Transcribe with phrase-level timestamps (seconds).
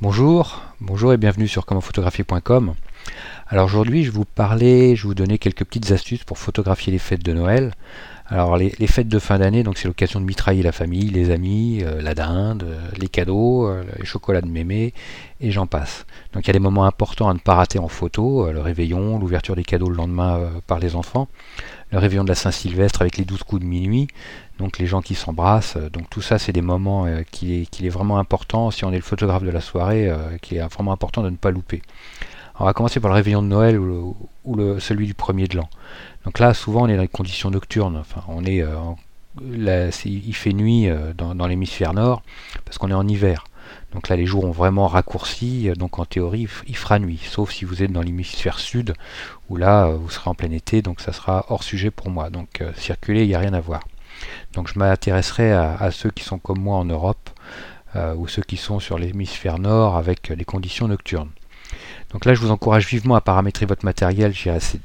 [0.00, 2.74] Bonjour, bonjour et bienvenue sur commentphotographier.com.
[3.46, 6.90] Alors aujourd'hui je vais vous parler, je vais vous donner quelques petites astuces pour photographier
[6.92, 7.72] les fêtes de Noël.
[8.26, 11.82] Alors les, fêtes de fin d'année, donc c'est l'occasion de mitrailler la famille, les amis,
[11.82, 14.94] euh, la dinde, euh, les cadeaux, euh, les chocolats de mémé
[15.42, 16.06] et j'en passe.
[16.32, 19.18] Donc il y a des moments importants à ne pas rater en photo, le réveillon,
[19.18, 21.28] l'ouverture des cadeaux le lendemain par les enfants,
[21.92, 24.08] le réveillon de la Saint-Sylvestre avec les 12 coups de minuit,
[24.58, 25.76] donc les gens qui s'embrassent.
[25.92, 29.42] Donc tout ça, c'est des moments qu'il est, vraiment important, si on est le photographe
[29.42, 31.82] de la soirée, qu'il est vraiment important de ne pas louper.
[32.58, 34.16] On va commencer par le réveillon de Noël ou,
[34.78, 35.68] celui du premier de l'an.
[36.24, 38.02] Donc là, souvent, on est dans les conditions nocturnes.
[38.46, 38.64] Est,
[40.04, 42.22] il fait nuit dans, dans l'hémisphère nord
[42.64, 43.44] parce qu'on est en hiver.
[43.92, 47.64] Donc là, les jours ont vraiment raccourci, donc en théorie, il fera nuit, sauf si
[47.64, 48.94] vous êtes dans l'hémisphère sud,
[49.48, 52.28] où là, vous serez en plein été, donc ça sera hors sujet pour moi.
[52.30, 53.80] Donc circuler, il n'y a rien à voir.
[54.52, 57.30] Donc je m'intéresserai à, ceux qui sont comme moi en Europe,
[58.16, 61.30] ou ceux qui sont sur l'hémisphère nord avec les conditions nocturnes.
[62.10, 64.34] Donc là, je vous encourage vivement à paramétrer votre matériel,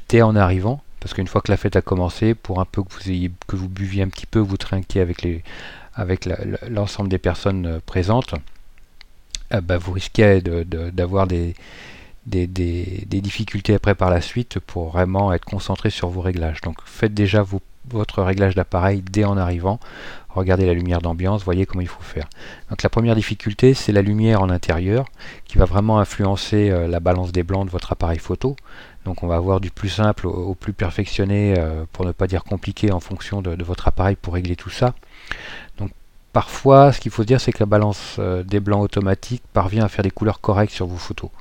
[0.09, 2.91] dès en arrivant, parce qu'une fois que la fête a commencé, pour un peu que
[2.91, 5.43] vous, ayez, que vous buviez un petit peu, vous trinquiez avec les
[5.95, 6.29] avec
[6.69, 8.33] l'ensemble des personnes présentes,
[9.53, 11.55] euh, bah, vous risquez d'avoir des,
[12.25, 16.61] des, difficultés après par la suite pour vraiment être concentré sur vos réglages.
[16.61, 17.41] Donc faites déjà
[17.91, 19.79] votre réglage d'appareil dès en arrivant.
[20.29, 22.27] Regardez la lumière d'ambiance, voyez comment il faut faire.
[22.69, 25.05] Donc la première difficulté, c'est la lumière en intérieur
[25.45, 28.55] qui va vraiment influencer euh, la balance des blancs de votre appareil photo.
[29.05, 32.43] Donc on va avoir du plus simple au, plus perfectionné, euh, pour ne pas dire
[32.43, 34.93] compliqué en fonction de, votre appareil pour régler tout ça.
[35.77, 35.91] Donc
[36.31, 39.85] Parfois, ce qu'il faut se dire, c'est que la balance euh, des blancs automatiques parvient
[39.85, 41.31] à faire des couleurs correctes sur vos photos.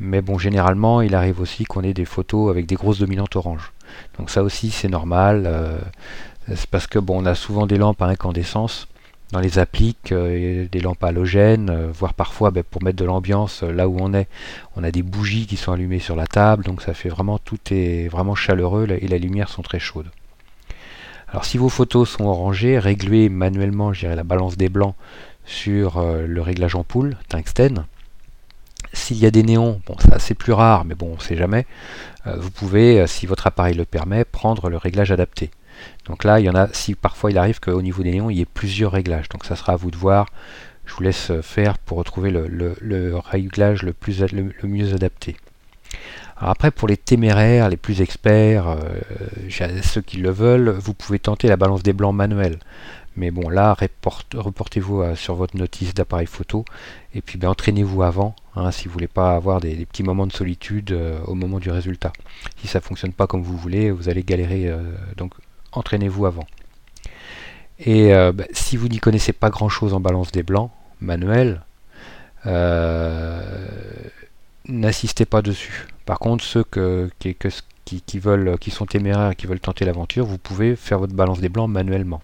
[0.00, 3.72] Mais bon, généralement, il arrive aussi qu'on ait des photos avec des grosses dominantes orange.
[4.18, 5.44] Donc ça aussi, c'est normal.
[5.46, 5.78] Euh,
[6.48, 8.88] c'est parce que bon, on a souvent des lampes à incandescence
[9.32, 13.88] dans les appliques, euh, des lampes halogènes, voire parfois ben, pour mettre de l'ambiance là
[13.88, 14.28] où on est,
[14.76, 17.58] on a des bougies qui sont allumées sur la table, donc ça fait vraiment tout
[17.70, 20.10] est vraiment chaleureux et les lumières sont très chaudes.
[21.28, 24.94] Alors si vos photos sont orangées, réglez manuellement la balance des blancs
[25.44, 27.86] sur euh, le réglage ampoule tungstène.
[28.92, 31.66] S'il y a des néons, ça c'est plus rare, mais bon on sait jamais,
[32.26, 35.50] euh, vous pouvez, euh, si votre appareil le permet, prendre le réglage adapté.
[36.06, 38.38] Donc là, il y en a, si parfois il arrive qu'au niveau des néons, il
[38.38, 39.28] y ait plusieurs réglages.
[39.28, 40.26] Donc ça sera à vous de voir.
[40.86, 43.94] Je vous laisse faire pour retrouver le, réglage le,
[44.62, 45.36] mieux adapté
[46.38, 51.48] après, pour les téméraires, les plus experts, euh, ceux qui le veulent, vous pouvez tenter
[51.48, 52.58] la balance des blancs manuelle.
[53.16, 56.66] Mais bon, là, reportez-vous euh, sur votre notice d'appareil photo
[57.14, 60.32] et puis ben, entraînez-vous avant, hein, si vous voulez pas avoir des, petits moments de
[60.32, 62.12] solitude euh, au moment du résultat.
[62.58, 64.70] Si ça fonctionne pas comme vous voulez, vous allez galérer.
[65.16, 65.32] donc,
[65.72, 66.46] entraînez-vous avant.
[67.78, 71.62] Et ben, si vous n'y connaissez pas grand-chose en balance des blancs manuel,
[74.68, 75.86] n'assistez pas dessus.
[76.04, 76.64] Par contre, ceux
[77.18, 81.40] qui, veulent, qui sont téméraires et qui veulent tenter l'aventure, vous pouvez faire votre balance
[81.40, 82.22] des blancs manuellement.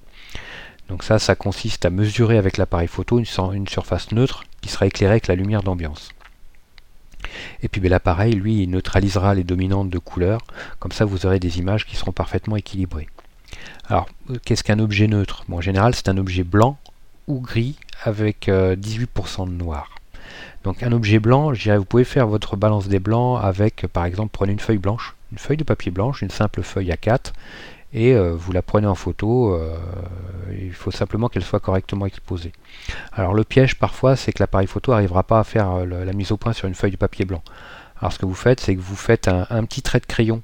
[0.93, 5.13] Donc ça, ça consiste à mesurer avec l'appareil photo une, surface neutre qui sera éclairée
[5.13, 6.11] avec la lumière d'ambiance.
[7.63, 10.43] Et puis ben, l'appareil, lui, il neutralisera les dominantes de couleur.
[10.81, 13.09] Comme ça, vous aurez des images qui seront parfaitement équilibrées.
[13.89, 14.07] Alors,
[14.45, 15.47] qu'est-ce qu'un objet neutre?
[15.51, 16.77] En général, c'est un objet blanc
[17.27, 19.95] ou gris avec 18% euh, de noir.
[20.63, 24.29] Donc un objet blanc, je vous pouvez faire votre balance des blancs avec, par exemple,
[24.31, 27.33] prenez une feuille blanche, une feuille de papier blanche, une simple feuille A4,
[27.93, 29.55] et euh, vous la prenez en photo.
[29.55, 29.77] Euh,
[30.53, 32.53] il faut simplement qu'elle soit correctement exposée.
[33.13, 36.33] Alors le piège parfois, c'est que l'appareil photo n'arrivera pas à faire euh, la mise
[36.33, 37.43] au point sur une feuille de papier blanc.
[37.99, 40.43] Alors ce que vous faites, c'est que vous faites un petit trait de crayon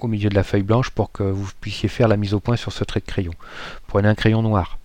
[0.00, 2.56] au milieu de la feuille blanche pour que vous puissiez faire la mise au point
[2.56, 3.32] sur ce trait de crayon.
[3.86, 4.78] Prenez un crayon noir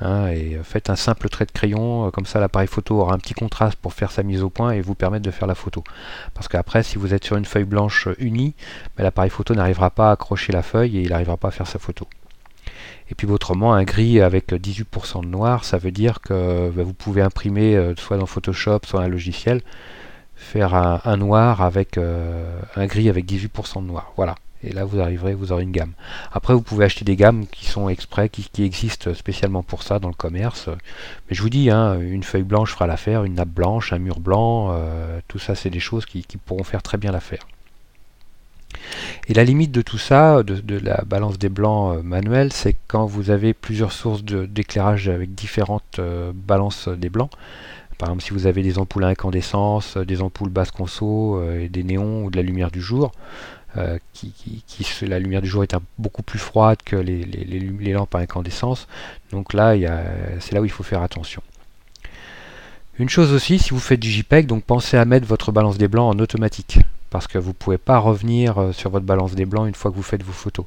[0.00, 3.14] Hein, et euh, faites un simple trait de crayon, euh, comme ça l'appareil photo aura
[3.14, 5.54] un petit contraste pour faire sa mise au point et vous permettre de faire la
[5.54, 5.84] photo.
[6.34, 8.54] Parce qu'après, si vous êtes sur une feuille blanche euh, unie,
[8.96, 11.66] ben, l'appareil photo n'arrivera pas à accrocher la feuille et il n'arrivera pas à faire
[11.66, 12.06] sa photo.
[13.10, 16.94] Et puis autrement, un gris avec 18% de noir, ça veut dire que ben, vous
[16.94, 19.60] pouvez imprimer soit dans Photoshop, soit dans un logiciel,
[20.34, 24.12] faire un, noir avec un gris avec 18% de noir.
[24.16, 25.92] Voilà et là vous arriverez, vous aurez une gamme.
[26.32, 30.08] Après vous pouvez acheter des gammes qui sont exprès, qui, existent spécialement pour ça dans
[30.08, 30.68] le commerce.
[31.28, 34.20] Mais je vous dis, hein, une feuille blanche fera l'affaire, une nappe blanche, un mur
[34.20, 37.46] blanc, euh, tout ça c'est des choses qui, pourront faire très bien l'affaire.
[39.28, 43.06] Et la limite de tout ça, de, la balance des blancs euh, manuels, c'est quand
[43.06, 47.30] vous avez plusieurs sources d'éclairage avec différentes euh, balances des blancs.
[47.98, 51.84] Par exemple, si vous avez des ampoules à incandescence, des ampoules basse conso, et des
[51.84, 53.12] néons ou de la lumière du jour,
[53.76, 53.98] euh,
[55.02, 58.88] la lumière du jour est beaucoup plus froide que les, lampes à incandescence.
[59.30, 59.74] Donc là,
[60.40, 61.42] c'est là où il faut faire attention.
[62.98, 65.88] Une chose aussi, si vous faites du JPEG, donc pensez à mettre votre balance des
[65.88, 66.78] blancs en automatique
[67.12, 69.90] parce que vous ne pouvez pas revenir euh, sur votre balance des blancs une fois
[69.90, 70.64] que vous faites vos photos.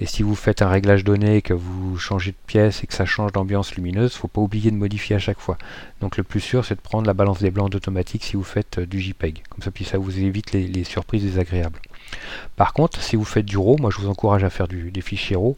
[0.00, 3.04] Et si vous faites un réglage donné, que vous changez de pièce et que ça
[3.04, 5.56] change d'ambiance lumineuse, il ne faut pas oublier de modifier à chaque fois.
[6.00, 8.78] Donc le plus sûr, c'est de prendre la balance des blancs automatique si vous faites
[8.78, 9.44] euh, du JPEG.
[9.48, 11.78] Comme ça, puis ça vous évite les, surprises désagréables.
[12.56, 15.36] Par contre, si vous faites du RAW, moi je vous encourage à faire des fichiers
[15.36, 15.54] RAW,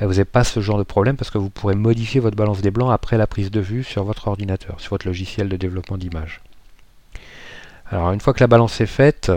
[0.00, 2.70] vous n'avez pas ce genre de problème parce que vous pourrez modifier votre balance des
[2.70, 6.40] blancs après la prise de vue sur votre ordinateur, sur votre logiciel de développement d'image.
[7.90, 9.30] Alors une fois que la balance est faite,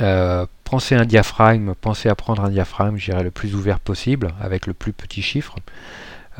[0.00, 4.66] euh, pensez un diaphragme, pensez à prendre un diaphragme, je le plus ouvert possible, avec
[4.66, 5.56] le plus petit chiffre.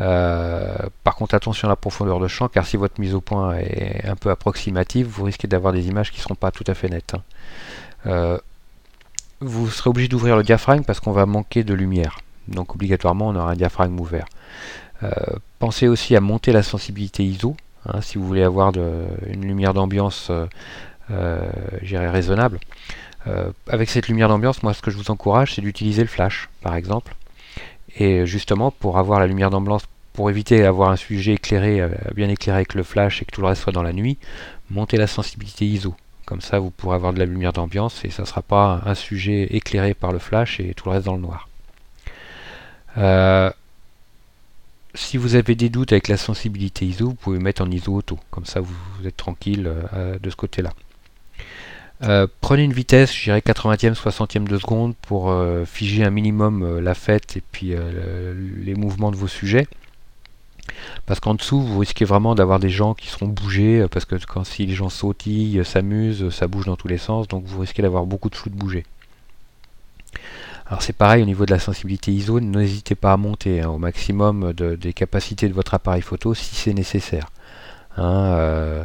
[0.01, 0.75] Euh,
[1.05, 4.07] par contre, attention à la profondeur de champ, car si votre mise au point est
[4.07, 6.89] un peu approximative, vous risquez d'avoir des images qui ne seront pas tout à fait
[6.89, 7.15] nettes.
[7.15, 7.23] Hein.
[8.07, 8.39] Euh,
[9.43, 12.19] vous serez obligé d'ouvrir le diaphragme parce qu'on va manquer de lumière.
[12.49, 14.27] Donc obligatoirement, on aura un diaphragme ouvert.
[15.59, 17.57] pensez aussi à monter la sensibilité ISO,
[17.87, 18.73] hein, si vous voulez avoir
[19.27, 20.31] une lumière d'ambiance
[21.11, 22.59] raisonnable.
[23.27, 26.49] Euh, avec cette lumière d'ambiance, moi ce que je vous encourage, c'est d'utiliser le flash,
[26.61, 27.15] par exemple.
[27.97, 32.29] Et justement, pour avoir la lumière d'ambiance, pour éviter d'avoir un sujet éclairé, euh, bien
[32.29, 34.19] éclairé avec le flash et que tout le reste soit dans la nuit,
[34.71, 35.95] montez la sensibilité ISO.
[36.33, 38.95] Comme ça, vous pourrez avoir de la lumière d'ambiance et ça ne sera pas un
[38.95, 41.47] sujet éclairé par le flash et tout le reste dans le noir.
[42.97, 43.51] Euh,
[44.95, 48.19] si vous avez des doutes avec la sensibilité ISO, vous pouvez mettre en ISO auto.
[48.31, 48.75] Comme ça, vous,
[49.05, 49.71] êtes tranquille
[50.23, 50.71] de ce côté-là.
[52.05, 56.63] Euh, prenez une vitesse, je dirais 80e, 60e de seconde pour euh, figer un minimum
[56.63, 57.75] euh, la fête et puis
[58.65, 59.67] les mouvements de vos sujets.
[61.07, 64.45] Parce qu'en dessous, vous risquez vraiment d'avoir des gens qui seront bougés, parce que quand
[64.45, 68.05] si les gens sautillent, s'amusent, ça bouge dans tous les sens, donc vous risquez d'avoir
[68.07, 68.85] beaucoup de flou de bouger.
[70.67, 73.79] Alors c'est pareil au niveau de la sensibilité ISO, n'hésitez pas à monter hein, au
[73.79, 77.27] maximum des capacités de votre appareil photo si c'est nécessaire.
[77.97, 78.85] Hein, euh,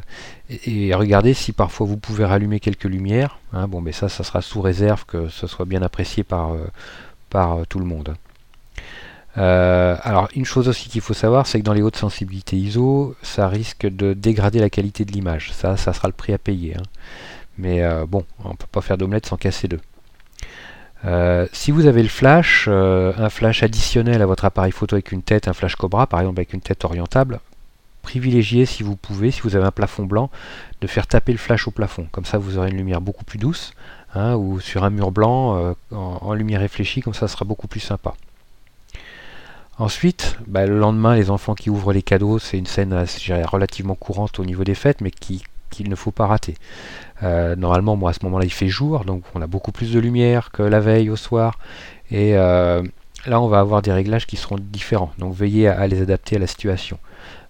[0.66, 3.40] et, regardez si parfois vous pouvez rallumer quelques lumières.
[3.54, 6.68] Hein, bon, mais ça, ça sera sous réserve que ce soit bien apprécié par, euh,
[7.36, 8.16] euh, tout le monde.
[9.38, 13.48] Alors, une chose aussi qu'il faut savoir, c'est que dans les hautes sensibilités ISO, ça
[13.48, 15.52] risque de dégrader la qualité de l'image.
[15.54, 16.76] Ça, ça sera le prix à payer.
[16.76, 16.84] Hein.
[17.58, 19.80] Mais bon, on ne peut pas faire d'omelette sans casser deux.
[21.54, 25.48] si vous avez le flash, un flash additionnel à votre appareil photo avec une tête,
[25.48, 27.40] un flash Cobra par exemple avec une tête orientable,
[28.08, 30.30] privilégier, si vous pouvez, si vous avez un plafond blanc,
[30.80, 32.08] de faire taper le flash au plafond.
[32.14, 33.74] Comme ça, vous aurez une lumière beaucoup plus douce,
[34.16, 37.82] hein, ou sur un mur blanc, euh, en, lumière réfléchie, comme ça, sera beaucoup plus
[37.82, 38.14] sympa.
[39.80, 43.06] Ensuite, bah, le lendemain, les enfants qui ouvrent les cadeaux, c'est une scène
[43.46, 46.56] relativement courante au niveau des fêtes, mais qu'il ne faut pas rater.
[47.22, 50.00] Euh, normalement, moi, à ce moment-là, il fait jour, donc on a beaucoup plus de
[50.00, 51.60] lumière que la veille au soir,
[52.10, 52.82] et euh,
[53.28, 55.12] là, on va avoir des réglages qui seront différents.
[55.20, 56.98] Donc, veillez à les adapter à la situation.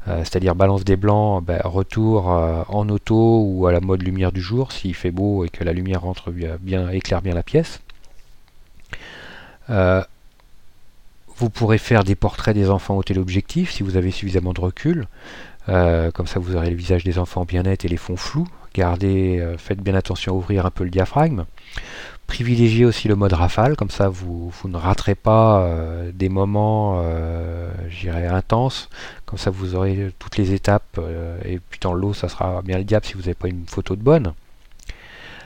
[0.09, 4.31] Euh, c'est-à-dire balance des blancs, ben, retour euh, en auto ou à la mode lumière
[4.31, 7.81] du jour s'il fait beau et que la lumière rentre bien, éclaire bien la pièce.
[11.37, 14.61] Euh, vous pourrez faire des portraits des enfants au téléobjectif si vous avez suffisamment de
[14.61, 15.07] recul.
[15.67, 18.47] comme ça vous aurez le visage des enfants bien net et les fonds flous.
[18.73, 21.45] Gardez, faites bien attention à ouvrir un peu le diaphragme.
[22.27, 27.71] Privilégiez aussi le mode rafale, comme ça vous, ne raterez pas euh, des moments, euh,
[28.29, 28.89] intenses.
[29.25, 32.83] Comme ça vous aurez toutes les étapes, euh, et dans l'eau ça sera bien le
[32.83, 34.33] diable si vous n'avez pas une photo de bonne.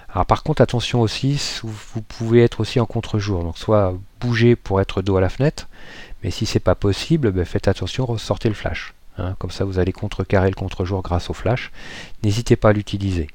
[0.09, 4.81] Alors par contre attention aussi, vous pouvez être aussi en contre-jour, donc soit bouger pour
[4.81, 5.67] être dos à la fenêtre,
[6.23, 8.93] mais si c'est pas possible, ben, faites attention, ressortez le flash.
[9.17, 9.35] Hein.
[9.39, 11.71] comme ça vous allez contrecarrer le contre-jour grâce au flash.
[12.23, 13.27] N'hésitez pas à l'utiliser.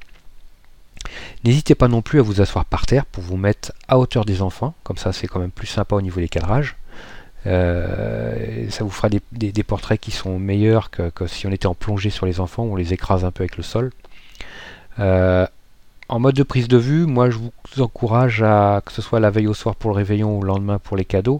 [1.43, 4.41] N'hésitez pas non plus à vous asseoir par terre pour vous mettre à hauteur des
[4.41, 6.75] enfants, comme ça c'est quand même plus sympa au niveau des cadrages.
[7.45, 12.09] Euh, ça vous fera des, portraits qui sont meilleurs que, si on était en plongée
[12.09, 13.91] sur les enfants, où on les écrase un peu avec le sol.
[14.99, 15.45] Euh,
[16.09, 19.29] en mode de prise de vue, moi je vous encourage à que ce soit la
[19.29, 21.39] veille au soir pour le réveillon ou le lendemain pour les cadeaux,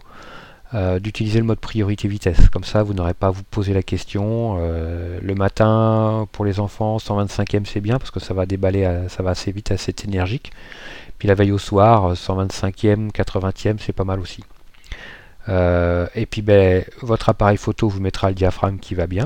[0.73, 2.49] euh, d'utiliser le mode priorité vitesse.
[2.49, 4.57] Comme ça, vous n'aurez pas à vous poser la question.
[4.59, 9.23] Euh, le matin, pour les enfants, 125e c'est bien parce que ça va déballer, ça
[9.23, 10.51] va assez vite, assez énergique.
[11.17, 14.43] Puis la veille au soir, 125e, 80e, c'est pas mal aussi.
[15.49, 19.25] Euh, et puis ben, votre appareil photo vous mettra le diaphragme qui va bien.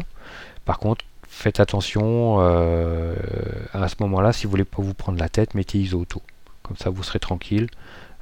[0.65, 5.55] Par contre, faites attention à ce moment-là, si vous voulez pas vous prendre la tête,
[5.55, 6.21] mettez ISO auto.
[6.63, 7.67] Comme ça, vous serez tranquille.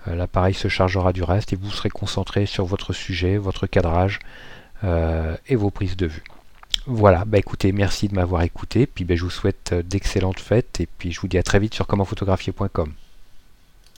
[0.08, 4.20] Euh, l'appareil se chargera du reste et vous serez concentré sur votre sujet, votre cadrage
[4.84, 6.24] euh, et vos prises de vue.
[6.86, 10.88] Voilà, bah écoutez, merci de m'avoir écouté, puis bah, je vous souhaite d'excellentes fêtes et
[10.88, 12.94] puis je vous dis à très vite sur commentphotographier.com.